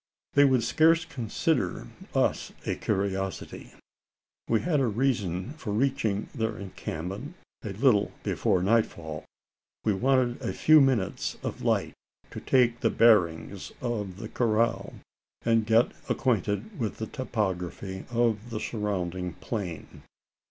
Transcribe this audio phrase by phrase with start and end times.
[0.33, 3.71] They would scarce consider us a curiosity.
[4.49, 9.25] We had a reason for reaching their encampment a little before nightfall:
[9.83, 11.93] we wanted a few minutes of light
[12.31, 14.95] to take the bearings of the corral,
[15.45, 20.01] and get acquainted with the topography of the surrounding plain.